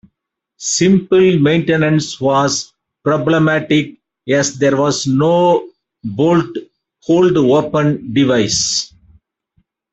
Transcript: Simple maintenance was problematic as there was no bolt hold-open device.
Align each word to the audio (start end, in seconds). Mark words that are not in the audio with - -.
Simple 0.57 1.37
maintenance 1.37 2.19
was 2.19 2.73
problematic 3.03 3.99
as 4.27 4.57
there 4.57 4.75
was 4.75 5.05
no 5.05 5.69
bolt 6.03 6.57
hold-open 7.05 8.11
device. 8.11 8.91